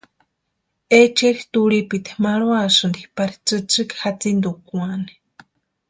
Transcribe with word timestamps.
Echeri 0.99 1.41
turhipiti 1.51 2.11
marhuasïnti 2.23 3.01
pari 3.15 3.35
tsïtsïki 3.45 3.95
jatsintukwaani. 4.01 5.13